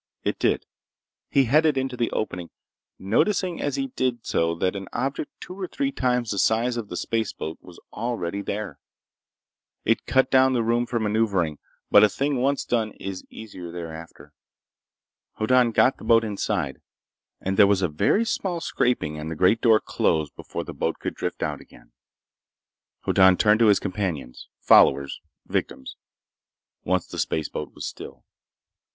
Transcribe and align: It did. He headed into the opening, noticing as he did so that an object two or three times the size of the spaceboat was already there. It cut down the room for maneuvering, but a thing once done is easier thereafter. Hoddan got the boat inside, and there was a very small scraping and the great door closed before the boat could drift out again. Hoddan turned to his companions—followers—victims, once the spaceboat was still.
It 0.23 0.39
did. 0.39 0.65
He 1.29 1.43
headed 1.45 1.77
into 1.77 1.95
the 1.95 2.09
opening, 2.09 2.49
noticing 2.97 3.61
as 3.61 3.75
he 3.75 3.89
did 3.89 4.25
so 4.25 4.55
that 4.55 4.75
an 4.75 4.87
object 4.93 5.31
two 5.39 5.59
or 5.61 5.67
three 5.67 5.91
times 5.91 6.31
the 6.31 6.39
size 6.39 6.75
of 6.75 6.89
the 6.89 6.97
spaceboat 6.97 7.59
was 7.61 7.79
already 7.93 8.41
there. 8.41 8.79
It 9.85 10.07
cut 10.07 10.31
down 10.31 10.53
the 10.53 10.63
room 10.63 10.87
for 10.87 10.99
maneuvering, 10.99 11.59
but 11.91 12.03
a 12.03 12.09
thing 12.09 12.37
once 12.37 12.65
done 12.65 12.93
is 12.93 13.23
easier 13.29 13.71
thereafter. 13.71 14.33
Hoddan 15.33 15.69
got 15.71 15.97
the 15.99 16.03
boat 16.03 16.23
inside, 16.23 16.81
and 17.39 17.55
there 17.55 17.67
was 17.67 17.83
a 17.83 17.87
very 17.87 18.25
small 18.25 18.59
scraping 18.59 19.19
and 19.19 19.29
the 19.29 19.35
great 19.35 19.61
door 19.61 19.79
closed 19.79 20.35
before 20.35 20.63
the 20.63 20.73
boat 20.73 20.97
could 20.97 21.13
drift 21.13 21.43
out 21.43 21.61
again. 21.61 21.91
Hoddan 23.01 23.37
turned 23.37 23.59
to 23.59 23.67
his 23.67 23.79
companions—followers—victims, 23.79 25.95
once 26.83 27.05
the 27.05 27.19
spaceboat 27.19 27.75
was 27.75 27.85
still. 27.85 28.25